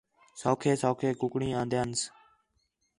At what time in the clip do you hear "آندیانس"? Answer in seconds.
1.61-1.99